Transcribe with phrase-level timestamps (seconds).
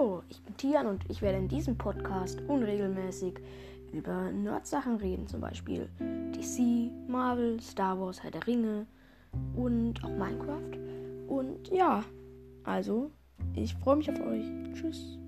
[0.00, 3.34] Hallo, ich bin Tian und ich werde in diesem Podcast unregelmäßig
[3.92, 5.90] über Nerdsachen reden, zum Beispiel
[6.32, 8.86] DC, Marvel, Star Wars, Herr der Ringe
[9.54, 11.28] und auch Minecraft.
[11.28, 12.02] Und ja,
[12.64, 13.10] also,
[13.54, 14.46] ich freue mich auf euch.
[14.72, 15.19] Tschüss.